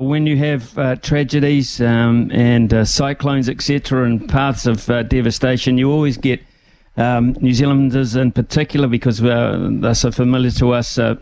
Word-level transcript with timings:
When 0.00 0.28
you 0.28 0.36
have 0.36 0.78
uh, 0.78 0.94
tragedies 0.94 1.80
um, 1.80 2.30
and 2.30 2.72
uh, 2.72 2.84
cyclones, 2.84 3.48
etc., 3.48 4.04
and 4.04 4.28
paths 4.28 4.64
of 4.64 4.88
uh, 4.88 5.02
devastation, 5.02 5.76
you 5.76 5.90
always 5.90 6.16
get 6.16 6.40
um, 6.96 7.32
New 7.40 7.52
Zealanders 7.52 8.14
in 8.14 8.30
particular, 8.30 8.86
because 8.86 9.20
uh, 9.20 9.68
they're 9.68 9.96
so 9.96 10.12
familiar 10.12 10.52
to 10.52 10.70
us, 10.70 10.98
uh, 10.98 11.16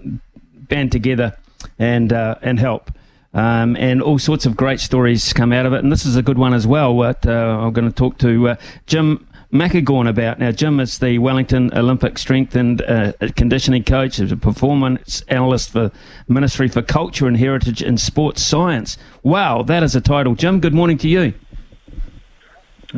band 0.68 0.92
together 0.92 1.38
and 1.78 2.12
uh, 2.12 2.34
and 2.42 2.60
help. 2.60 2.90
Um, 3.32 3.76
and 3.76 4.02
all 4.02 4.18
sorts 4.18 4.44
of 4.44 4.58
great 4.58 4.80
stories 4.80 5.32
come 5.32 5.54
out 5.54 5.64
of 5.64 5.72
it. 5.72 5.82
And 5.82 5.90
this 5.90 6.04
is 6.04 6.16
a 6.16 6.22
good 6.22 6.36
one 6.36 6.52
as 6.52 6.66
well. 6.66 6.94
What 6.94 7.26
I'm 7.26 7.72
going 7.72 7.88
to 7.88 7.94
talk 7.94 8.18
to 8.18 8.58
Jim 8.84 9.25
Macagorn 9.52 10.08
about. 10.08 10.38
Now, 10.38 10.50
Jim 10.52 10.80
is 10.80 10.98
the 10.98 11.18
Wellington 11.18 11.72
Olympic 11.76 12.18
strength 12.18 12.56
and 12.56 12.82
uh, 12.82 13.12
conditioning 13.36 13.84
coach, 13.84 14.16
He's 14.16 14.32
a 14.32 14.36
performance 14.36 15.22
analyst 15.28 15.70
for 15.70 15.92
Ministry 16.28 16.68
for 16.68 16.82
Culture 16.82 17.26
and 17.26 17.36
Heritage 17.36 17.82
and 17.82 18.00
Sports 18.00 18.42
Science. 18.42 18.98
Wow, 19.22 19.62
that 19.62 19.82
is 19.82 19.94
a 19.94 20.00
title. 20.00 20.34
Jim, 20.34 20.60
good 20.60 20.74
morning 20.74 20.98
to 20.98 21.08
you. 21.08 21.34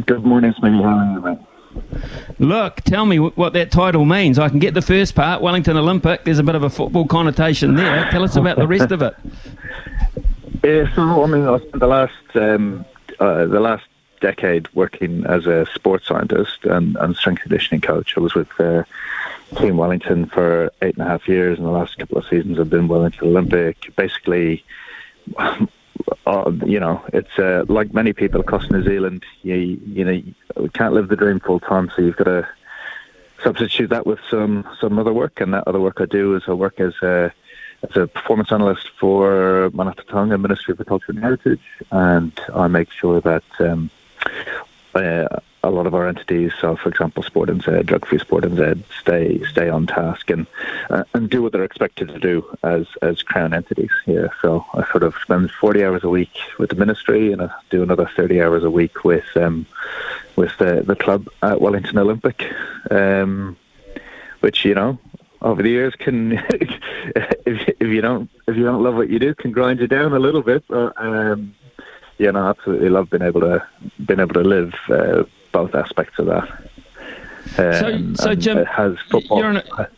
Good 0.07 0.25
morning, 0.25 0.53
Smitty. 0.53 0.83
How 0.83 0.99
are 0.99 1.13
you, 1.13 1.21
mate? 1.21 1.39
Look, 2.39 2.77
tell 2.83 3.05
me 3.05 3.19
what 3.19 3.53
that 3.53 3.71
title 3.71 4.05
means. 4.05 4.39
I 4.39 4.49
can 4.49 4.59
get 4.59 4.75
the 4.75 4.83
first 4.83 5.15
part, 5.15 5.43
Wellington 5.43 5.77
Olympic. 5.77 6.25
There's 6.25 6.39
a 6.39 6.43
bit 6.43 6.55
of 6.55 6.63
a 6.63 6.71
football 6.71 7.07
connotation 7.07 7.75
there. 7.75 8.11
Tell 8.11 8.25
us 8.25 8.37
about 8.37 8.57
the 8.57 8.67
rest 8.67 8.91
of 8.91 9.03
it. 9.03 9.15
Yeah, 10.65 10.93
so 10.97 11.23
I 11.23 11.27
mean, 11.29 11.47
I 11.47 11.57
spent 11.59 11.79
the 11.79 11.87
last 11.87 12.13
um, 12.35 12.85
uh, 13.21 13.47
the 13.47 13.61
last 13.61 13.85
decade 14.21 14.73
working 14.75 15.25
as 15.27 15.47
a 15.47 15.67
sports 15.75 16.07
scientist 16.07 16.65
and, 16.65 16.97
and 16.97 17.17
strength 17.17 17.43
conditioning 17.43 17.81
coach. 17.81 18.17
I 18.17 18.21
was 18.21 18.35
with 18.35 18.49
uh, 18.61 18.85
Team 19.57 19.77
Wellington 19.77 20.27
for 20.27 20.71
eight 20.83 20.97
and 20.97 21.07
a 21.07 21.09
half 21.09 21.29
years, 21.29 21.59
and 21.59 21.67
the 21.67 21.73
last 21.73 21.99
couple 21.99 22.19
of 22.19 22.27
seasons 22.27 22.59
I've 22.59 22.71
been 22.71 22.89
Wellington 22.89 23.29
Olympic. 23.29 23.95
Basically, 23.97 24.65
uh, 25.39 26.53
you 26.67 26.81
know, 26.81 27.03
it's 27.13 27.39
uh, 27.39 27.65
like 27.69 27.95
many 27.95 28.13
people 28.13 28.41
across 28.41 28.71
New 28.71 28.83
Zealand. 28.83 29.25
You 29.43 29.55
you 29.55 30.05
know, 30.05 30.13
you 30.13 30.69
can't 30.75 30.95
live 30.95 31.09
the 31.09 31.17
dream 31.17 31.41
full 31.41 31.61
time, 31.61 31.91
so 31.95 32.03
you've 32.03 32.17
got 32.17 32.25
to 32.25 32.49
substitute 33.43 33.91
that 33.91 34.07
with 34.07 34.21
some 34.31 34.69
some 34.81 34.99
other 34.99 35.13
work. 35.13 35.41
And 35.41 35.55
that 35.55 35.67
other 35.67 35.81
work 35.81 36.01
I 36.01 36.07
do 36.07 36.37
is 36.37 36.43
I 36.47 36.53
work 36.53 36.81
as 36.81 36.95
a 37.03 37.33
as 37.83 37.97
a 37.97 38.07
performance 38.07 38.53
analyst 38.53 38.91
for 38.99 39.71
Manatū 39.73 40.05
Taonga 40.07 40.41
Ministry 40.41 40.75
of 40.79 40.87
Culture 40.87 41.13
and 41.13 41.21
Heritage, 41.21 41.61
and 41.91 42.39
I 42.55 42.67
make 42.67 42.91
sure 42.91 43.21
that 43.21 43.45
um, 43.61 43.91
a 45.01 45.71
lot 45.71 45.87
of 45.87 45.95
our 45.95 46.09
entities, 46.09 46.53
so 46.61 46.77
for 46.77 46.89
example, 46.89 47.23
Sport 47.23 47.49
NZ, 47.49 47.85
Drug 47.87 48.07
Free 48.07 48.19
Sport 48.19 48.45
NZ, 48.45 48.83
stay 49.01 49.43
stay 49.45 49.69
on 49.69 49.87
task 49.87 50.31
and 50.31 50.47
uh, 50.91 51.05
and 51.15 51.29
do 51.29 51.43
what 51.43 51.53
they're 51.53 51.65
expected 51.65 52.09
to 52.09 52.19
do 52.19 52.45
as 52.63 52.87
as 53.03 53.23
crown 53.23 53.53
entities. 53.53 53.91
Yeah, 54.07 54.29
so 54.41 54.65
I 54.75 54.89
sort 54.91 55.03
of 55.03 55.15
spend 55.23 55.51
40 55.51 55.85
hours 55.85 56.05
a 56.05 56.09
week 56.09 56.37
with 56.59 56.71
the 56.71 56.77
ministry, 56.77 57.33
and 57.33 57.43
I 57.43 57.51
do 57.71 57.83
another 57.83 58.09
30 58.17 58.41
hours 58.41 58.63
a 58.65 58.71
week 58.71 59.05
with 59.05 59.37
um, 59.37 59.67
with 60.37 60.57
the 60.59 60.83
the 60.87 60.97
club 60.97 61.29
at 61.43 61.61
Wellington 61.61 61.99
Olympic, 61.99 62.45
um, 62.91 63.57
which 64.41 64.65
you 64.65 64.75
know 64.75 64.99
over 65.43 65.63
the 65.63 65.71
years 65.71 65.95
can 65.97 66.33
if, 66.51 67.69
if 67.81 67.89
you 67.89 68.01
don't 68.01 68.31
if 68.47 68.57
you 68.57 68.65
don't 68.65 68.83
love 68.83 68.95
what 68.95 69.11
you 69.11 69.19
do 69.19 69.35
can 69.35 69.51
grind 69.53 69.81
you 69.81 69.89
down 69.89 70.13
a 70.13 70.19
little 70.19 70.43
bit. 70.43 70.65
But, 70.69 70.95
um, 70.97 71.55
yeah, 72.19 72.33
no, 72.33 72.49
absolutely 72.49 72.89
love 72.89 73.11
being 73.11 73.23
able 73.23 73.41
to 73.41 73.67
being 74.05 74.21
able 74.21 74.35
to 74.35 74.43
live 74.43 74.75
uh, 74.91 75.25
both 75.53 75.75
aspects 75.75 76.19
of 76.19 76.27
that. 76.27 76.49
Um, 77.57 78.17
so, 78.17 78.25
so 78.25 78.35
Jim, 78.35 78.65
has 78.67 78.97
football. 79.09 79.39
You're 79.39 79.51
in 79.51 79.57
a, 79.57 79.89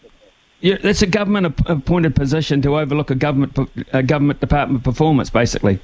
you're, 0.60 0.78
that's 0.78 1.02
a 1.02 1.06
government 1.06 1.58
appointed 1.66 2.14
position 2.14 2.62
to 2.62 2.78
overlook 2.78 3.10
a 3.10 3.14
government 3.14 3.58
a 3.92 4.02
government 4.02 4.40
department 4.40 4.84
performance, 4.84 5.30
basically. 5.30 5.80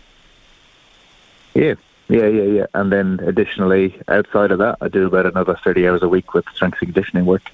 Yeah, 1.55 1.75
yeah, 2.09 2.27
yeah, 2.27 2.43
yeah. 2.43 2.67
And 2.75 2.93
then 2.93 3.19
additionally, 3.25 3.99
outside 4.09 4.51
of 4.51 4.59
that, 4.59 4.77
I 4.81 4.89
do 4.89 5.07
about 5.07 5.27
another 5.27 5.59
thirty 5.65 5.89
hours 5.89 6.03
a 6.03 6.09
week 6.09 6.35
with 6.35 6.45
strength 6.55 6.79
and 6.81 6.93
conditioning 6.93 7.25
work. 7.25 7.51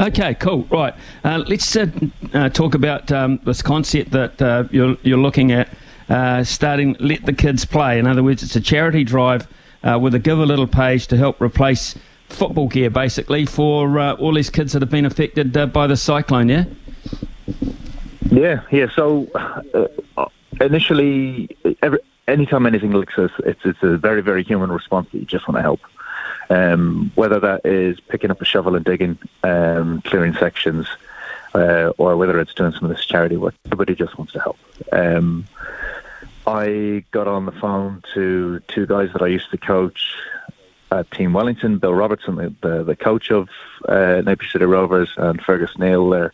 Okay, 0.00 0.34
cool. 0.34 0.64
Right, 0.70 0.94
uh, 1.24 1.42
let's 1.46 1.74
uh, 1.74 1.86
uh, 2.34 2.48
talk 2.50 2.74
about 2.74 3.10
um, 3.10 3.40
this 3.44 3.62
concept 3.62 4.10
that 4.10 4.42
uh, 4.42 4.64
you're 4.70 4.96
you're 5.02 5.18
looking 5.18 5.52
at 5.52 5.68
uh, 6.08 6.44
starting 6.44 6.96
Let 6.98 7.26
the 7.26 7.32
Kids 7.32 7.64
Play. 7.64 7.98
In 7.98 8.06
other 8.06 8.22
words, 8.22 8.42
it's 8.42 8.56
a 8.56 8.60
charity 8.60 9.04
drive 9.04 9.46
uh, 9.82 9.98
with 10.00 10.14
a 10.14 10.18
Give 10.18 10.38
a 10.38 10.46
Little 10.46 10.66
page 10.66 11.06
to 11.08 11.16
help 11.16 11.40
replace 11.40 11.96
football 12.28 12.68
gear, 12.68 12.90
basically, 12.90 13.46
for 13.46 13.98
uh, 13.98 14.14
all 14.14 14.34
these 14.34 14.50
kids 14.50 14.72
that 14.72 14.82
have 14.82 14.90
been 14.90 15.06
affected 15.06 15.56
uh, 15.56 15.66
by 15.66 15.86
the 15.86 15.96
cyclone, 15.96 16.48
yeah? 16.48 16.64
Yeah, 18.30 18.60
yeah. 18.70 18.86
So 18.94 19.26
uh, 20.16 20.26
initially, 20.60 21.48
every, 21.82 22.00
anytime 22.26 22.66
anything 22.66 22.92
looks 22.92 23.16
this, 23.16 23.32
it's, 23.40 23.60
it's 23.64 23.82
a 23.82 23.96
very, 23.96 24.20
very 24.20 24.42
human 24.44 24.70
response 24.70 25.08
that 25.12 25.18
you 25.18 25.24
just 25.24 25.48
want 25.48 25.56
to 25.56 25.62
help. 25.62 25.80
Um, 26.50 27.12
whether 27.14 27.40
that 27.40 27.66
is 27.66 28.00
picking 28.00 28.30
up 28.30 28.40
a 28.40 28.44
shovel 28.44 28.74
and 28.74 28.84
digging, 28.84 29.18
um, 29.42 30.02
clearing 30.02 30.34
sections, 30.34 30.86
uh, 31.54 31.92
or 31.98 32.16
whether 32.16 32.38
it's 32.40 32.54
doing 32.54 32.72
some 32.72 32.84
of 32.84 32.96
this 32.96 33.04
charity 33.04 33.36
work, 33.36 33.54
everybody 33.66 33.94
just 33.94 34.16
wants 34.18 34.32
to 34.34 34.40
help. 34.40 34.58
Um, 34.92 35.46
I 36.48 37.04
got 37.10 37.28
on 37.28 37.44
the 37.44 37.52
phone 37.52 38.02
to 38.14 38.60
two 38.68 38.86
guys 38.86 39.12
that 39.12 39.20
I 39.20 39.26
used 39.26 39.50
to 39.50 39.58
coach 39.58 40.16
at 40.90 41.10
Team 41.10 41.34
Wellington, 41.34 41.76
Bill 41.76 41.92
Robertson, 41.92 42.36
the, 42.36 42.54
the, 42.62 42.84
the 42.84 42.96
coach 42.96 43.30
of 43.30 43.50
uh, 43.86 44.22
Napier 44.24 44.48
City 44.48 44.64
Rovers, 44.64 45.10
and 45.18 45.42
Fergus 45.42 45.76
Neal, 45.76 46.08
their, 46.08 46.32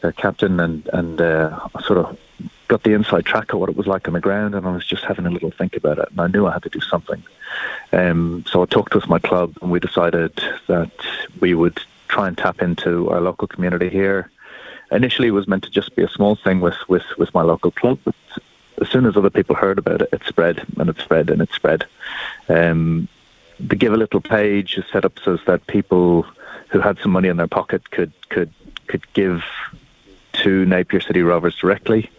their 0.00 0.10
captain, 0.10 0.58
and, 0.58 0.90
and 0.92 1.20
uh, 1.20 1.68
sort 1.78 2.00
of 2.00 2.18
got 2.66 2.82
the 2.82 2.94
inside 2.94 3.24
track 3.24 3.52
of 3.52 3.60
what 3.60 3.68
it 3.68 3.76
was 3.76 3.86
like 3.86 4.08
on 4.08 4.14
the 4.14 4.20
ground, 4.20 4.56
and 4.56 4.66
I 4.66 4.72
was 4.72 4.84
just 4.84 5.04
having 5.04 5.26
a 5.26 5.30
little 5.30 5.52
think 5.52 5.76
about 5.76 5.98
it, 5.98 6.08
and 6.10 6.20
I 6.20 6.26
knew 6.26 6.46
I 6.46 6.52
had 6.54 6.64
to 6.64 6.68
do 6.68 6.80
something. 6.80 7.22
Um, 7.92 8.44
so 8.48 8.64
I 8.64 8.66
talked 8.66 8.96
with 8.96 9.06
my 9.06 9.20
club, 9.20 9.56
and 9.62 9.70
we 9.70 9.78
decided 9.78 10.42
that 10.66 10.90
we 11.38 11.54
would 11.54 11.80
try 12.08 12.26
and 12.26 12.36
tap 12.36 12.60
into 12.62 13.10
our 13.10 13.20
local 13.20 13.46
community 13.46 13.90
here. 13.90 14.28
Initially, 14.90 15.28
it 15.28 15.32
was 15.32 15.46
meant 15.46 15.62
to 15.62 15.70
just 15.70 15.94
be 15.94 16.02
a 16.02 16.08
small 16.08 16.34
thing 16.34 16.58
with, 16.60 16.76
with, 16.88 17.04
with 17.16 17.32
my 17.32 17.42
local 17.42 17.70
club, 17.70 18.00
as 18.80 18.88
soon 18.88 19.06
as 19.06 19.16
other 19.16 19.30
people 19.30 19.54
heard 19.54 19.78
about 19.78 20.02
it, 20.02 20.08
it 20.12 20.22
spread 20.26 20.64
and 20.78 20.88
it 20.90 20.98
spread 20.98 21.30
and 21.30 21.40
it 21.40 21.50
spread. 21.52 21.86
Um, 22.48 23.08
the 23.58 23.76
Give 23.76 23.92
a 23.92 23.96
Little 23.96 24.20
page 24.20 24.76
is 24.76 24.84
set 24.92 25.04
up 25.04 25.18
so 25.18 25.38
that 25.46 25.66
people 25.66 26.26
who 26.68 26.80
had 26.80 26.98
some 26.98 27.12
money 27.12 27.28
in 27.28 27.36
their 27.36 27.46
pocket 27.46 27.90
could 27.90 28.12
could 28.28 28.52
could 28.86 29.10
give 29.14 29.42
to 30.34 30.66
Napier 30.66 31.00
City 31.00 31.22
Rovers 31.22 31.56
directly, 31.56 32.10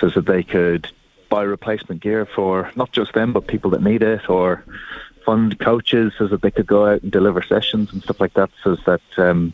so 0.00 0.08
that 0.08 0.26
they 0.26 0.42
could 0.42 0.90
buy 1.28 1.42
replacement 1.42 2.00
gear 2.00 2.24
for 2.24 2.70
not 2.74 2.90
just 2.90 3.12
them 3.12 3.34
but 3.34 3.46
people 3.46 3.70
that 3.72 3.82
need 3.82 4.02
it, 4.02 4.30
or 4.30 4.64
fund 5.26 5.58
coaches 5.58 6.14
so 6.16 6.26
that 6.26 6.40
they 6.40 6.50
could 6.50 6.66
go 6.66 6.86
out 6.86 7.02
and 7.02 7.12
deliver 7.12 7.42
sessions 7.42 7.92
and 7.92 8.02
stuff 8.02 8.18
like 8.18 8.32
that, 8.32 8.50
so 8.64 8.76
that 8.86 9.02
um, 9.18 9.52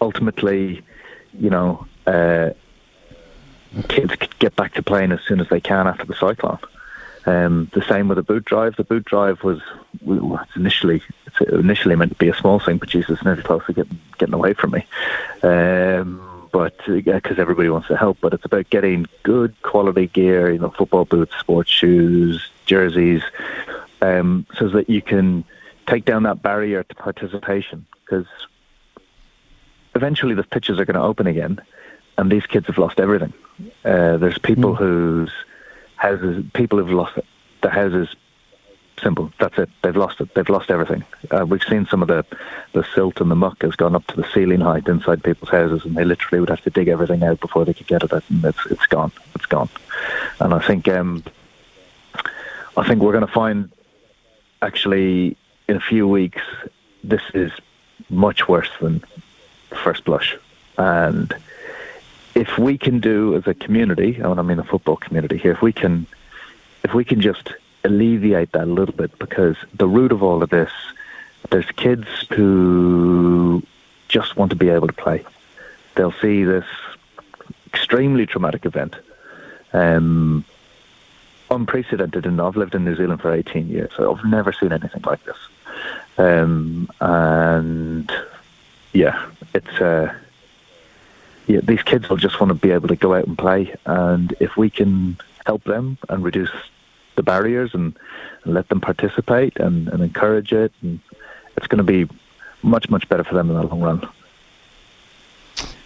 ultimately, 0.00 0.82
you 1.32 1.50
know. 1.50 1.86
Uh, 2.06 2.50
kids 3.88 4.14
get 4.42 4.56
back 4.56 4.74
to 4.74 4.82
playing 4.82 5.12
as 5.12 5.20
soon 5.22 5.40
as 5.40 5.48
they 5.48 5.60
can 5.60 5.86
after 5.86 6.04
the 6.04 6.16
cyclone. 6.16 6.58
Um, 7.24 7.70
the 7.72 7.82
same 7.82 8.08
with 8.08 8.16
the 8.16 8.24
boot 8.24 8.44
drive. 8.44 8.74
The 8.74 8.82
boot 8.82 9.04
drive 9.04 9.44
was 9.44 9.60
initially 10.56 11.00
initially 11.48 11.94
meant 11.94 12.10
to 12.10 12.18
be 12.18 12.28
a 12.28 12.34
small 12.34 12.58
thing, 12.58 12.78
but 12.78 12.88
Jesus, 12.88 13.24
nearly 13.24 13.44
close 13.44 13.64
to 13.66 13.72
getting 13.72 14.00
getting 14.18 14.34
away 14.34 14.54
from 14.54 14.72
me. 14.72 14.84
Um, 15.44 16.48
but 16.50 16.76
because 16.84 17.38
everybody 17.38 17.68
wants 17.68 17.86
to 17.88 17.96
help, 17.96 18.18
but 18.20 18.34
it's 18.34 18.44
about 18.44 18.68
getting 18.68 19.06
good 19.22 19.54
quality 19.62 20.08
gear, 20.08 20.50
you 20.50 20.58
know, 20.58 20.70
football 20.70 21.04
boots, 21.04 21.34
sports 21.38 21.70
shoes, 21.70 22.50
jerseys, 22.66 23.22
um, 24.02 24.44
so 24.58 24.68
that 24.70 24.90
you 24.90 25.00
can 25.00 25.44
take 25.86 26.04
down 26.04 26.24
that 26.24 26.42
barrier 26.42 26.82
to 26.82 26.94
participation. 26.96 27.86
Because 28.04 28.26
eventually 29.94 30.34
the 30.34 30.42
pitches 30.42 30.80
are 30.80 30.84
going 30.84 31.00
to 31.00 31.02
open 31.02 31.28
again, 31.28 31.60
and 32.18 32.30
these 32.32 32.46
kids 32.46 32.66
have 32.66 32.78
lost 32.78 32.98
everything. 32.98 33.32
Uh, 33.84 34.16
there's 34.16 34.38
people 34.38 34.74
mm. 34.74 34.78
whose 34.78 35.32
houses, 35.96 36.44
people 36.52 36.78
who've 36.78 36.90
lost 36.90 37.16
it. 37.18 37.24
The 37.62 37.70
houses, 37.70 38.14
simple. 39.00 39.32
That's 39.38 39.58
it. 39.58 39.70
They've 39.82 39.96
lost 39.96 40.20
it. 40.20 40.34
They've 40.34 40.48
lost 40.48 40.70
everything. 40.70 41.04
Uh, 41.30 41.46
we've 41.46 41.62
seen 41.62 41.86
some 41.86 42.02
of 42.02 42.08
the 42.08 42.24
the 42.72 42.84
silt 42.94 43.20
and 43.20 43.30
the 43.30 43.36
muck 43.36 43.62
has 43.62 43.76
gone 43.76 43.94
up 43.94 44.06
to 44.08 44.16
the 44.16 44.28
ceiling 44.32 44.60
height 44.60 44.88
inside 44.88 45.22
people's 45.22 45.50
houses, 45.50 45.84
and 45.84 45.96
they 45.96 46.04
literally 46.04 46.40
would 46.40 46.50
have 46.50 46.62
to 46.62 46.70
dig 46.70 46.88
everything 46.88 47.22
out 47.22 47.40
before 47.40 47.64
they 47.64 47.74
could 47.74 47.86
get 47.86 48.02
at 48.02 48.12
it. 48.12 48.24
And 48.30 48.44
it's 48.44 48.66
it's 48.66 48.86
gone. 48.86 49.12
It's 49.34 49.46
gone. 49.46 49.68
And 50.40 50.54
I 50.54 50.60
think 50.60 50.88
um, 50.88 51.22
I 52.76 52.86
think 52.86 53.02
we're 53.02 53.12
going 53.12 53.26
to 53.26 53.32
find 53.32 53.70
actually 54.60 55.36
in 55.68 55.76
a 55.76 55.80
few 55.80 56.06
weeks 56.08 56.42
this 57.04 57.22
is 57.34 57.52
much 58.10 58.48
worse 58.48 58.70
than 58.80 59.02
first 59.82 60.04
blush, 60.04 60.36
and 60.78 61.34
if 62.34 62.58
we 62.58 62.78
can 62.78 63.00
do 63.00 63.34
as 63.36 63.46
a 63.46 63.54
community, 63.54 64.16
and 64.16 64.38
I 64.38 64.42
mean 64.42 64.56
the 64.56 64.64
football 64.64 64.96
community 64.96 65.36
here, 65.36 65.52
if 65.52 65.62
we 65.62 65.72
can, 65.72 66.06
if 66.84 66.94
we 66.94 67.04
can 67.04 67.20
just 67.20 67.52
alleviate 67.84 68.52
that 68.52 68.64
a 68.64 68.72
little 68.72 68.94
bit, 68.94 69.18
because 69.18 69.56
the 69.74 69.88
root 69.88 70.12
of 70.12 70.22
all 70.22 70.42
of 70.42 70.50
this, 70.50 70.70
there's 71.50 71.70
kids 71.72 72.06
who 72.30 73.62
just 74.08 74.36
want 74.36 74.50
to 74.50 74.56
be 74.56 74.68
able 74.68 74.86
to 74.86 74.92
play. 74.92 75.24
They'll 75.94 76.12
see 76.12 76.44
this 76.44 76.64
extremely 77.66 78.26
traumatic 78.26 78.64
event, 78.66 78.96
Um, 79.72 80.44
unprecedented, 81.50 82.24
and 82.26 82.40
I've 82.40 82.56
lived 82.56 82.74
in 82.74 82.84
New 82.84 82.96
Zealand 82.96 83.20
for 83.20 83.32
18 83.32 83.68
years, 83.68 83.90
so 83.96 84.14
I've 84.14 84.24
never 84.24 84.52
seen 84.52 84.72
anything 84.72 85.02
like 85.04 85.22
this. 85.24 85.36
Um, 86.18 86.88
and 87.00 88.10
yeah, 88.92 89.26
it's 89.54 89.80
uh, 89.80 90.14
yeah, 91.46 91.60
these 91.62 91.82
kids 91.82 92.08
will 92.08 92.16
just 92.16 92.40
want 92.40 92.50
to 92.50 92.54
be 92.54 92.70
able 92.70 92.88
to 92.88 92.96
go 92.96 93.14
out 93.14 93.26
and 93.26 93.36
play, 93.36 93.74
and 93.86 94.34
if 94.40 94.56
we 94.56 94.70
can 94.70 95.16
help 95.46 95.64
them 95.64 95.98
and 96.08 96.24
reduce 96.24 96.50
the 97.16 97.22
barriers 97.22 97.74
and, 97.74 97.96
and 98.44 98.54
let 98.54 98.68
them 98.68 98.80
participate 98.80 99.56
and, 99.58 99.88
and 99.88 100.02
encourage 100.02 100.52
it, 100.52 100.72
and 100.82 101.00
it's 101.56 101.66
going 101.66 101.78
to 101.78 101.84
be 101.84 102.08
much 102.62 102.88
much 102.88 103.08
better 103.08 103.24
for 103.24 103.34
them 103.34 103.50
in 103.50 103.56
the 103.56 103.62
long 103.62 103.80
run. 103.80 104.08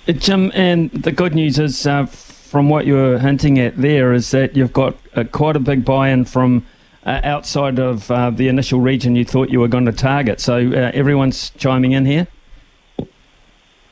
Jim, 0.06 0.53
and 0.55 0.91
the 0.91 1.11
good 1.11 1.35
news 1.35 1.58
is, 1.58 1.87
uh, 1.87 2.06
from 2.06 2.69
what 2.69 2.87
you 2.87 2.94
were 2.94 3.19
hinting 3.19 3.58
at 3.58 3.76
there, 3.76 4.12
is 4.12 4.31
that 4.31 4.55
you've 4.55 4.73
got 4.73 4.97
uh, 5.17 5.25
quite 5.25 5.56
a 5.56 5.61
big 5.61 5.85
buy-in 5.85 6.25
from 6.25 6.64
uh, 7.05 7.20
outside 7.25 7.79
of 7.79 8.08
uh, 8.11 8.31
the 8.31 8.47
initial 8.49 8.81
region 8.81 9.17
you 9.17 9.25
thought 9.25 9.49
you 9.49 9.58
were 9.58 9.69
going 9.69 9.87
to 9.87 9.93
target. 9.93 10.41
So 10.41 10.58
uh, 10.58 10.93
everyone's 10.94 11.50
chiming 11.50 11.93
in 11.93 12.05
here. 12.05 12.29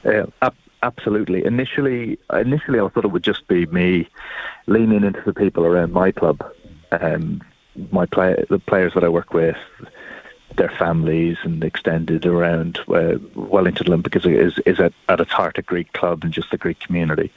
Yeah, 0.05 0.27
absolutely. 0.85 1.45
Initially, 1.45 2.19
initially, 2.33 2.79
I 2.79 2.89
thought 2.89 3.05
it 3.05 3.13
would 3.13 3.25
just 3.25 3.49
be 3.49 3.67
me 3.67 4.09
leaning 4.67 5.05
into 5.05 5.23
the 5.25 5.33
people 5.33 5.65
around 5.65 5.93
my 5.93 6.13
club, 6.13 6.45
um, 6.93 7.43
my 7.91 8.07
play, 8.07 8.45
the 8.51 8.59
players 8.59 8.95
that 8.95 9.05
I 9.05 9.09
work 9.09 9.33
with, 9.33 9.57
their 10.57 10.71
families 10.71 11.37
and 11.43 11.65
extended 11.65 12.27
around 12.27 12.79
uh, 12.89 13.19
Wellington 13.35 13.89
Olympic 13.89 14.15
it 14.15 14.27
is 14.27 14.59
is 14.67 14.79
at, 14.79 14.93
at 15.09 15.21
its 15.21 15.33
heart 15.33 15.59
a 15.59 15.63
Greek 15.63 15.93
club 15.93 16.23
and 16.23 16.33
just 16.33 16.53
a 16.53 16.59
Greek 16.59 16.79
community. 16.79 17.33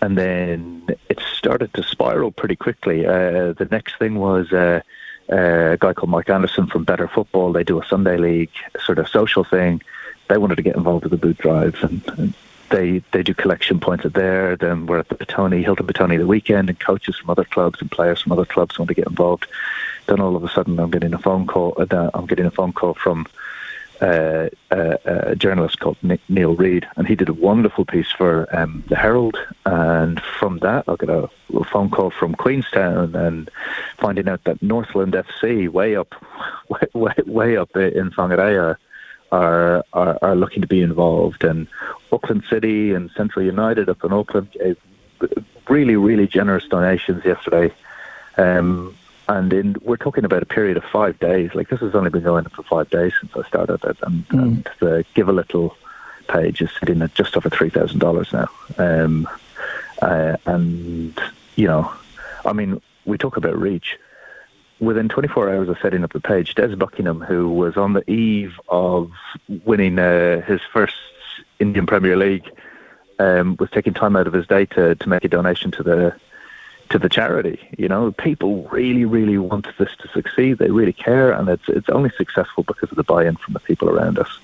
And 0.00 0.16
then 0.16 0.86
it 1.08 1.20
started 1.38 1.72
to 1.74 1.82
spiral 1.82 2.30
pretty 2.30 2.56
quickly. 2.56 3.06
Uh, 3.06 3.52
the 3.52 3.68
next 3.70 3.98
thing 3.98 4.14
was 4.16 4.52
uh, 4.52 4.80
uh, 5.30 5.72
a 5.72 5.78
guy 5.78 5.92
called 5.92 6.10
Mike 6.10 6.30
Anderson 6.30 6.66
from 6.66 6.84
Better 6.84 7.08
Football. 7.08 7.52
They 7.52 7.64
do 7.64 7.80
a 7.80 7.86
Sunday 7.86 8.16
league 8.16 8.50
sort 8.84 8.98
of 8.98 9.08
social 9.08 9.44
thing. 9.44 9.82
They 10.28 10.38
wanted 10.38 10.56
to 10.56 10.62
get 10.62 10.76
involved 10.76 11.04
with 11.04 11.12
the 11.12 11.18
boot 11.18 11.38
drives 11.38 11.82
and, 11.82 12.02
and 12.18 12.34
they 12.70 13.02
they 13.12 13.22
do 13.22 13.34
collection 13.34 13.80
points 13.80 14.04
at 14.04 14.14
there. 14.14 14.56
Then 14.56 14.86
we're 14.86 14.98
at 14.98 15.08
the 15.08 15.14
Petone, 15.14 15.62
Hilton 15.62 15.86
Petone 15.86 16.18
the 16.18 16.26
weekend, 16.26 16.68
and 16.68 16.78
coaches 16.78 17.16
from 17.16 17.30
other 17.30 17.44
clubs 17.44 17.80
and 17.80 17.90
players 17.90 18.20
from 18.20 18.32
other 18.32 18.44
clubs 18.44 18.78
want 18.78 18.88
to 18.88 18.94
get 18.94 19.06
involved. 19.06 19.46
Then 20.06 20.20
all 20.20 20.36
of 20.36 20.44
a 20.44 20.48
sudden, 20.48 20.78
I'm 20.78 20.90
getting 20.90 21.14
a 21.14 21.18
phone 21.18 21.46
call. 21.46 21.74
Uh, 21.78 22.10
I'm 22.14 22.26
getting 22.26 22.46
a 22.46 22.50
phone 22.50 22.72
call 22.72 22.94
from 22.94 23.26
uh, 24.00 24.48
uh, 24.70 24.96
a 25.04 25.36
journalist 25.36 25.80
called 25.80 25.96
Nick, 26.02 26.20
Neil 26.28 26.54
Reid, 26.54 26.86
and 26.96 27.06
he 27.06 27.14
did 27.14 27.28
a 27.28 27.34
wonderful 27.34 27.84
piece 27.84 28.10
for 28.12 28.46
um, 28.54 28.84
the 28.88 28.96
Herald. 28.96 29.38
And 29.64 30.20
from 30.20 30.58
that, 30.58 30.84
I 30.86 30.96
got 30.96 31.08
a, 31.08 31.30
a, 31.56 31.64
phone 31.64 31.90
call 31.90 32.10
from 32.10 32.34
Queenstown 32.34 33.14
and 33.14 33.50
finding 33.98 34.28
out 34.28 34.44
that 34.44 34.62
Northland 34.62 35.14
FC, 35.14 35.68
way 35.68 35.96
up, 35.96 36.14
way, 36.68 36.86
way, 36.92 37.14
way 37.26 37.56
up 37.56 37.74
in 37.76 38.10
Whangarei, 38.10 38.76
are, 39.32 39.84
are, 39.92 40.18
are 40.22 40.36
looking 40.36 40.62
to 40.62 40.68
be 40.68 40.82
involved, 40.82 41.44
and 41.44 41.66
Auckland 42.12 42.44
City 42.48 42.92
and 42.92 43.10
Central 43.12 43.44
United 43.44 43.88
up 43.88 44.04
in 44.04 44.12
Auckland 44.12 44.50
gave 44.52 44.76
really, 45.68 45.96
really 45.96 46.26
generous 46.26 46.66
donations 46.68 47.24
yesterday. 47.24 47.72
Um, 48.36 48.96
and 49.28 49.52
in, 49.52 49.76
we're 49.82 49.96
talking 49.96 50.24
about 50.24 50.42
a 50.42 50.46
period 50.46 50.76
of 50.76 50.84
five 50.84 51.18
days. 51.18 51.54
Like 51.54 51.68
this 51.68 51.80
has 51.80 51.94
only 51.94 52.10
been 52.10 52.22
going 52.22 52.44
on 52.44 52.50
for 52.50 52.62
five 52.62 52.90
days 52.90 53.12
since 53.20 53.32
I 53.36 53.46
started 53.48 53.84
it, 53.84 53.96
and, 54.02 54.28
mm. 54.28 54.42
and 54.42 54.70
the 54.78 55.04
Give 55.14 55.28
a 55.28 55.32
Little 55.32 55.76
page 56.28 56.60
is 56.60 56.70
sitting 56.78 57.02
at 57.02 57.14
just 57.14 57.36
over 57.36 57.50
three 57.50 57.70
thousand 57.70 57.98
dollars 57.98 58.32
now. 58.32 58.48
Um, 58.78 59.28
uh, 60.00 60.36
and 60.46 61.18
you 61.56 61.66
know, 61.66 61.92
I 62.44 62.52
mean, 62.52 62.80
we 63.04 63.18
talk 63.18 63.36
about 63.36 63.58
reach. 63.58 63.98
Within 64.78 65.08
24 65.08 65.54
hours 65.54 65.68
of 65.68 65.78
setting 65.80 66.04
up 66.04 66.12
the 66.12 66.20
page, 66.20 66.54
Des 66.54 66.76
Buckingham, 66.76 67.20
who 67.20 67.48
was 67.48 67.76
on 67.76 67.94
the 67.94 68.08
eve 68.10 68.60
of 68.68 69.10
winning 69.64 69.98
uh, 69.98 70.42
his 70.42 70.60
first 70.72 70.96
Indian 71.58 71.86
Premier 71.86 72.16
League, 72.16 72.46
um, 73.18 73.56
was 73.58 73.70
taking 73.70 73.94
time 73.94 74.16
out 74.16 74.26
of 74.26 74.34
his 74.34 74.46
day 74.46 74.66
to, 74.66 74.94
to 74.94 75.08
make 75.08 75.24
a 75.24 75.28
donation 75.28 75.70
to 75.72 75.82
the 75.82 76.14
to 76.90 76.98
the 76.98 77.08
charity. 77.08 77.58
You 77.76 77.88
know, 77.88 78.12
people 78.12 78.68
really, 78.68 79.04
really 79.04 79.38
want 79.38 79.66
this 79.78 79.96
to 79.96 80.08
succeed. 80.08 80.58
They 80.58 80.70
really 80.70 80.92
care, 80.92 81.32
and 81.32 81.48
it's 81.48 81.68
it's 81.68 81.88
only 81.88 82.10
successful 82.16 82.62
because 82.62 82.90
of 82.90 82.96
the 82.96 83.04
buy-in 83.04 83.36
from 83.36 83.54
the 83.54 83.60
people 83.60 83.88
around 83.88 84.18
us. 84.18 84.38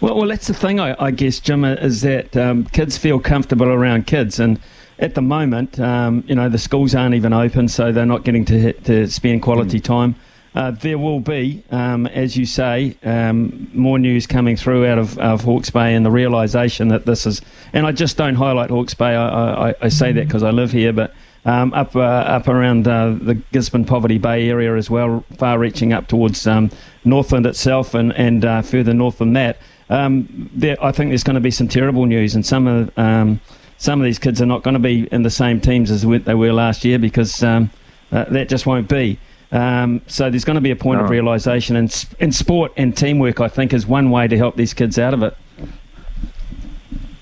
Well, 0.00 0.16
well, 0.16 0.28
that's 0.28 0.46
the 0.46 0.54
thing, 0.54 0.78
I, 0.78 0.94
I 1.02 1.10
guess, 1.10 1.40
Jim, 1.40 1.64
is 1.64 2.02
that 2.02 2.36
um, 2.36 2.64
kids 2.66 2.96
feel 2.96 3.18
comfortable 3.18 3.68
around 3.68 4.06
kids, 4.06 4.38
and 4.38 4.60
at 4.98 5.14
the 5.14 5.22
moment, 5.22 5.78
um, 5.78 6.24
you 6.26 6.34
know, 6.34 6.48
the 6.48 6.58
schools 6.58 6.94
aren't 6.94 7.14
even 7.14 7.32
open, 7.32 7.68
so 7.68 7.92
they're 7.92 8.06
not 8.06 8.24
getting 8.24 8.44
to 8.46 8.72
to 8.72 9.06
spend 9.08 9.42
quality 9.42 9.80
mm. 9.80 9.84
time. 9.84 10.14
Uh, 10.54 10.72
there 10.72 10.98
will 10.98 11.20
be, 11.20 11.62
um, 11.70 12.06
as 12.06 12.36
you 12.36 12.44
say, 12.44 12.96
um, 13.04 13.70
more 13.72 13.98
news 13.98 14.26
coming 14.26 14.56
through 14.56 14.86
out 14.86 14.98
of, 14.98 15.16
of 15.18 15.44
Hawke's 15.44 15.70
Bay 15.70 15.94
and 15.94 16.04
the 16.04 16.10
realisation 16.10 16.88
that 16.88 17.06
this 17.06 17.26
is. 17.26 17.42
And 17.72 17.86
I 17.86 17.92
just 17.92 18.16
don't 18.16 18.34
highlight 18.34 18.70
Hawke's 18.70 18.94
Bay. 18.94 19.14
I, 19.14 19.68
I, 19.68 19.74
I 19.82 19.88
say 19.88 20.10
that 20.12 20.26
because 20.26 20.42
I 20.42 20.50
live 20.50 20.72
here, 20.72 20.92
but 20.92 21.14
um, 21.44 21.72
up 21.74 21.94
uh, 21.94 22.00
up 22.00 22.48
around 22.48 22.88
uh, 22.88 23.10
the 23.10 23.34
Gisborne 23.52 23.84
Poverty 23.84 24.18
Bay 24.18 24.48
area 24.48 24.74
as 24.74 24.90
well, 24.90 25.24
far 25.36 25.58
reaching 25.58 25.92
up 25.92 26.08
towards 26.08 26.46
um, 26.46 26.70
Northland 27.04 27.46
itself 27.46 27.94
and 27.94 28.12
and 28.14 28.44
uh, 28.44 28.62
further 28.62 28.94
north 28.94 29.18
than 29.18 29.34
that. 29.34 29.58
Um, 29.90 30.50
there, 30.52 30.76
I 30.82 30.92
think 30.92 31.10
there's 31.10 31.24
going 31.24 31.34
to 31.34 31.40
be 31.40 31.50
some 31.50 31.68
terrible 31.68 32.04
news, 32.06 32.34
and 32.34 32.44
some 32.44 32.66
of 32.66 32.98
um, 32.98 33.40
some 33.78 34.00
of 34.00 34.04
these 34.04 34.18
kids 34.18 34.42
are 34.42 34.46
not 34.46 34.62
going 34.62 34.74
to 34.74 34.80
be 34.80 35.06
in 35.10 35.22
the 35.22 35.30
same 35.30 35.60
teams 35.60 35.90
as 35.90 36.02
they 36.02 36.34
were 36.34 36.52
last 36.52 36.84
year 36.84 36.98
because 36.98 37.42
um, 37.42 37.70
uh, 38.12 38.24
that 38.24 38.48
just 38.48 38.66
won't 38.66 38.88
be. 38.88 39.18
Um, 39.50 40.02
so 40.08 40.28
there's 40.28 40.44
going 40.44 40.56
to 40.56 40.60
be 40.60 40.72
a 40.72 40.76
point 40.76 40.98
no. 40.98 41.04
of 41.04 41.10
realization, 41.10 41.76
and 41.76 42.06
in 42.18 42.32
sport 42.32 42.72
and 42.76 42.94
teamwork, 42.94 43.40
I 43.40 43.48
think, 43.48 43.72
is 43.72 43.86
one 43.86 44.10
way 44.10 44.28
to 44.28 44.36
help 44.36 44.56
these 44.56 44.74
kids 44.74 44.98
out 44.98 45.14
of 45.14 45.22
it. 45.22 45.36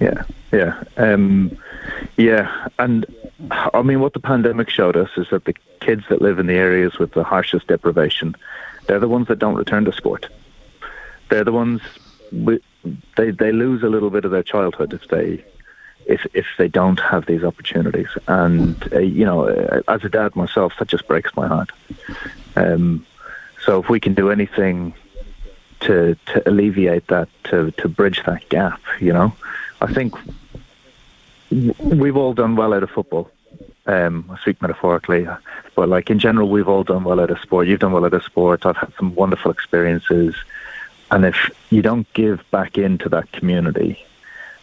Yeah, 0.01 0.25
yeah, 0.51 0.83
um, 0.97 1.57
yeah, 2.17 2.69
and 2.79 3.07
I 3.51 3.83
mean, 3.83 4.01
what 4.01 4.13
the 4.13 4.21
pandemic 4.21 4.71
showed 4.71 4.97
us 4.97 5.11
is 5.17 5.29
that 5.31 5.45
the 5.45 5.55
kids 5.81 6.05
that 6.09 6.21
live 6.21 6.39
in 6.39 6.47
the 6.47 6.55
areas 6.55 6.99
with 6.99 7.13
the 7.13 7.23
harshest 7.23 7.69
deprivation, 7.69 8.35
they're 8.87 8.99
the 8.99 9.09
ones 9.09 9.29
that 9.29 9.39
don't 9.39 9.55
return 9.55 9.85
to 9.85 9.93
sport. 9.93 10.29
They're 11.29 11.45
the 11.45 11.53
ones 11.53 11.81
they 13.17 13.31
they 13.31 13.53
lose 13.53 13.83
a 13.83 13.89
little 13.89 14.11
bit 14.11 14.25
of 14.25 14.31
their 14.31 14.43
childhood 14.43 14.93
if 14.93 15.07
they 15.09 15.45
if 16.07 16.27
if 16.35 16.47
they 16.57 16.69
don't 16.69 17.01
have 17.01 17.27
these 17.27 17.45
opportunities. 17.45 18.09
And 18.29 18.93
uh, 18.93 19.01
you 19.01 19.25
know, 19.25 19.49
uh, 19.49 19.83
as 19.89 20.05
a 20.05 20.09
dad 20.09 20.35
myself, 20.37 20.75
that 20.79 20.89
just 20.89 21.07
breaks 21.07 21.35
my 21.37 21.47
heart. 21.47 21.71
Um, 22.55 23.05
so 23.65 23.81
if 23.81 23.89
we 23.89 24.01
can 24.01 24.15
do 24.15 24.31
anything 24.31 24.95
to 25.81 26.17
to 26.27 26.49
alleviate 26.49 27.09
that, 27.09 27.29
to 27.45 27.71
to 27.73 27.89
bridge 27.89 28.23
that 28.27 28.49
gap, 28.49 28.81
you 29.01 29.13
know, 29.13 29.35
I 29.81 29.93
think 29.93 30.15
we've 31.51 32.17
all 32.17 32.35
done 32.35 32.57
well 32.57 32.73
out 32.73 32.83
of 32.83 32.91
football. 32.91 33.31
Um, 33.87 34.29
I 34.33 34.39
speak 34.41 34.61
metaphorically, 34.61 35.29
but 35.77 35.89
like 35.89 36.11
in 36.11 36.19
general, 36.19 36.49
we've 36.49 36.69
all 36.69 36.83
done 36.83 37.05
well 37.05 37.21
out 37.21 37.31
of 37.31 37.39
sport. 37.41 37.69
You've 37.69 37.81
done 37.81 37.93
well 37.93 38.05
out 38.05 38.15
of 38.15 38.25
sport. 38.25 38.67
I've 38.67 38.77
had 38.77 38.93
some 38.95 39.15
wonderful 39.15 39.51
experiences, 39.51 40.35
and 41.11 41.25
if 41.25 41.51
you 41.71 41.83
don't 41.83 42.13
give 42.13 42.45
back 42.51 42.79
into 42.79 43.09
that 43.11 43.31
community, 43.33 44.05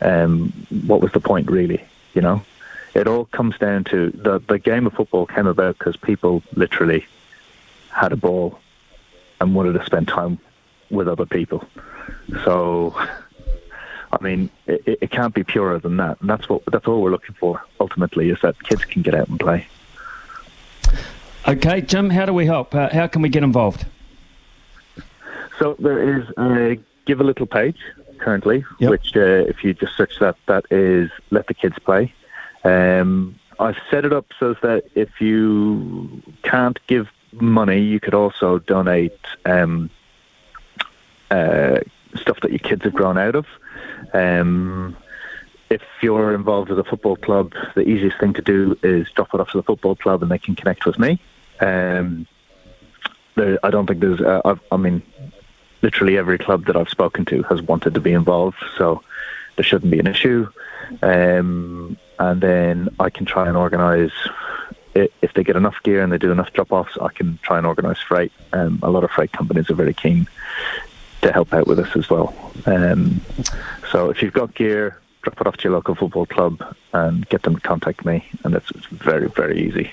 um, 0.02 0.52
what 0.86 1.02
was 1.02 1.12
the 1.12 1.20
point 1.20 1.50
really? 1.50 1.84
You 2.14 2.22
know, 2.22 2.44
it 2.94 3.08
all 3.08 3.26
comes 3.26 3.58
down 3.58 3.84
to 3.86 4.12
the 4.12 4.40
the 4.40 4.60
game 4.60 4.88
of 4.88 4.94
football 4.94 5.26
came 5.26 5.48
about 5.48 5.78
because 5.78 5.98
people 5.98 6.44
literally 6.56 7.06
had 7.90 8.12
a 8.12 8.16
ball 8.18 8.60
and 9.40 9.56
wanted 9.56 9.74
to 9.74 9.86
spend 9.86 10.08
time 10.08 10.40
with 10.90 11.08
other 11.08 11.26
people. 11.26 11.66
So, 12.44 12.96
I 14.12 14.18
mean, 14.22 14.50
it, 14.68 15.00
it 15.02 15.12
can't 15.12 15.34
be 15.34 15.44
purer 15.44 15.80
than 15.80 15.98
that, 15.98 16.22
and 16.22 16.30
that's 16.30 16.48
what 16.48 16.64
that's 16.72 16.88
all 16.88 17.02
we're 17.02 17.12
looking 17.12 17.36
for 17.36 17.62
ultimately 17.80 18.30
is 18.30 18.40
that 18.42 18.62
kids 18.64 18.86
can 18.86 19.02
get 19.02 19.16
out 19.16 19.28
and 19.28 19.40
play. 19.40 19.68
Okay, 21.48 21.82
Jim, 21.82 22.10
how 22.10 22.26
do 22.26 22.34
we 22.34 22.46
help? 22.46 22.74
Uh, 22.74 22.90
how 22.90 23.08
can 23.08 23.22
we 23.22 23.30
get 23.30 23.44
involved? 23.44 23.86
So 25.60 25.76
there 25.78 26.18
is 26.18 26.26
a 26.38 26.80
give 27.06 27.20
a 27.20 27.24
little 27.24 27.46
page 27.46 27.78
currently, 28.24 28.64
yep. 28.80 28.90
which 28.90 29.16
uh, 29.16 29.44
if 29.52 29.64
you 29.64 29.74
just 29.74 29.96
search 29.98 30.20
that, 30.20 30.38
that 30.48 30.66
is 30.72 31.12
Let 31.30 31.48
the 31.48 31.54
Kids 31.54 31.78
Play. 31.80 32.14
Um, 32.64 33.38
I've 33.60 33.78
set 33.92 34.06
it 34.06 34.14
up 34.14 34.28
so 34.40 34.56
that 34.64 34.86
if 34.96 35.22
you 35.22 36.22
can't 36.44 36.80
give 36.88 37.10
money, 37.34 37.82
you 37.82 38.00
could 38.00 38.14
also 38.14 38.60
donate 38.60 39.20
um, 39.46 39.90
uh, 41.30 41.80
stuff 42.16 42.40
that 42.42 42.52
your 42.52 42.60
kids 42.60 42.84
have 42.84 42.94
grown 42.94 43.18
out 43.18 43.36
of. 43.36 43.46
Um, 44.14 44.96
if 45.70 45.82
you're 46.02 46.34
involved 46.34 46.70
with 46.70 46.80
a 46.80 46.84
football 46.84 47.16
club, 47.16 47.54
the 47.76 47.82
easiest 47.82 48.20
thing 48.20 48.34
to 48.34 48.42
do 48.42 48.78
is 48.84 49.10
drop 49.12 49.34
it 49.34 49.40
off 49.40 49.52
to 49.52 49.58
the 49.58 49.64
football 49.64 49.96
club 49.96 50.22
and 50.22 50.32
they 50.32 50.38
can 50.38 50.56
connect 50.56 50.86
with 50.86 51.00
me. 51.00 51.20
Um, 51.60 52.28
there, 53.36 53.58
I 53.64 53.70
don't 53.72 53.88
think 53.88 54.00
there's, 54.00 54.22
uh, 54.22 54.56
I 54.72 54.78
mean, 54.78 55.02
literally 55.84 56.18
every 56.18 56.40
club 56.40 56.66
that 56.66 56.76
I've 56.76 56.90
spoken 56.90 57.26
to 57.26 57.44
has 57.44 57.62
wanted 57.62 57.94
to 57.94 58.00
be 58.00 58.14
involved, 58.14 58.58
so 58.78 59.04
there 59.56 59.66
shouldn't 59.66 59.92
be 59.92 60.00
an 60.00 60.08
issue. 60.08 60.48
Um, 61.04 61.98
and 62.18 62.42
then 62.42 62.90
I 63.00 63.10
can 63.12 63.26
try 63.26 63.48
and 63.48 63.56
organise. 63.56 64.14
If 64.96 65.34
they 65.34 65.44
get 65.44 65.56
enough 65.56 65.82
gear 65.84 66.04
and 66.04 66.12
they 66.12 66.20
do 66.20 66.32
enough 66.32 66.54
drop-offs, 66.54 66.98
I 67.02 67.10
can 67.10 67.40
try 67.42 67.58
and 67.58 67.66
organise 67.66 68.00
freight. 68.00 68.32
Um, 68.54 68.80
a 68.84 68.92
lot 68.92 69.04
of 69.04 69.12
freight 69.12 69.32
companies 69.32 69.70
are 69.72 69.76
very 69.76 69.94
keen 69.94 70.28
to 71.24 71.32
help 71.32 71.52
out 71.54 71.68
with 71.68 71.80
us 71.80 71.96
as 71.96 72.10
well. 72.10 72.34
Um, 72.68 73.22
so 73.92 74.10
if 74.12 74.22
you've 74.22 74.34
got 74.34 74.54
gear, 74.54 75.00
drop 75.24 75.42
it 75.42 75.48
off 75.48 75.58
to 75.58 75.64
your 75.64 75.74
local 75.74 75.96
football 75.96 76.28
club 76.28 76.76
and 76.94 77.28
get 77.30 77.42
them 77.42 77.56
to 77.56 77.62
contact 77.62 78.06
me, 78.06 78.24
and 78.44 78.54
it's, 78.54 78.70
very 78.92 79.30
very 79.30 79.60
easy. 79.62 79.92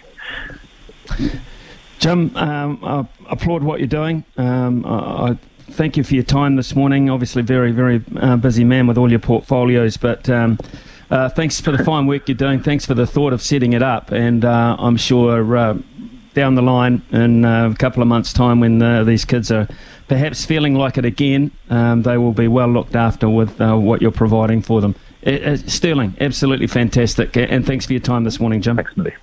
Jim, 1.99 2.37
um, 2.37 2.79
I 2.83 3.07
applaud 3.31 3.63
what 3.63 3.79
you're 3.81 3.87
doing. 3.87 4.25
Um, 4.37 4.85
I, 4.85 5.39
thank 5.71 5.97
you 5.97 6.05
for 6.05 6.15
your 6.15 6.25
time 6.25 6.57
this 6.57 6.75
morning. 6.75 7.09
Obviously, 7.11 7.43
very 7.43 7.73
very 7.73 8.03
uh, 8.17 8.37
busy 8.37 8.65
man 8.65 8.87
with 8.87 8.99
all 8.99 9.11
your 9.11 9.21
portfolios, 9.21 9.97
but. 9.97 10.29
Um, 10.29 10.59
uh, 11.11 11.29
thanks 11.29 11.61
for 11.61 11.73
the 11.73 11.85
fine 11.85 12.07
work 12.07 12.29
you're 12.29 12.37
doing. 12.37 12.63
Thanks 12.63 12.87
for 12.87 12.95
the 12.95 13.07
thought 13.07 13.33
of 13.33 13.43
setting 13.43 13.73
it 13.73 13.83
up, 13.83 14.13
and 14.13 14.45
uh, 14.45 14.77
I'm 14.79 14.97
sure 14.97 15.57
uh, 15.57 15.77
down 16.35 16.55
the 16.55 16.63
line 16.63 17.03
in 17.11 17.45
uh, 17.45 17.71
a 17.71 17.75
couple 17.75 18.03
of 18.03 18.09
months' 18.09 18.33
time, 18.33 18.61
when 18.61 18.81
uh, 18.81 19.05
these 19.05 19.25
kids 19.25 19.51
are 19.51 19.69
perhaps 20.09 20.45
feeling 20.45 20.75
like 20.75 20.99
it 20.99 21.05
again, 21.05 21.51
um, 21.69 22.03
they 22.03 22.17
will 22.17 22.33
be 22.33 22.49
well 22.49 22.69
looked 22.69 22.95
after 22.95 23.29
with 23.29 23.61
uh, 23.61 23.75
what 23.77 24.01
you're 24.01 24.11
providing 24.11 24.63
for 24.63 24.81
them. 24.81 24.95
Sterling, 25.67 26.17
absolutely 26.21 26.67
fantastic, 26.67 27.37
and 27.37 27.67
thanks 27.67 27.87
for 27.87 27.93
your 27.93 28.01
time 28.01 28.25
this 28.25 28.41
morning, 28.41 28.63
Jim. 28.63 28.77
Thanks, 28.77 28.97
Millie. 28.97 29.15